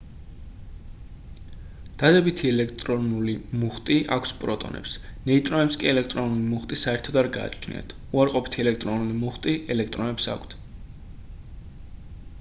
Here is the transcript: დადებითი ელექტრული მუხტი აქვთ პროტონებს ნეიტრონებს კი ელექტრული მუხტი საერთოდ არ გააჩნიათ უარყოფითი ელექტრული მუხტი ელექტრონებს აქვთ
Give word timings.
დადებითი 2.03 2.47
ელექტრული 2.51 3.35
მუხტი 3.63 3.97
აქვთ 4.15 4.33
პროტონებს 4.45 4.95
ნეიტრონებს 5.31 5.77
კი 5.83 5.91
ელექტრული 5.91 6.41
მუხტი 6.53 6.79
საერთოდ 6.85 7.19
არ 7.23 7.29
გააჩნიათ 7.37 7.93
უარყოფითი 8.21 8.63
ელექტრული 8.67 9.15
მუხტი 9.25 9.53
ელექტრონებს 9.75 10.31
აქვთ 10.37 10.57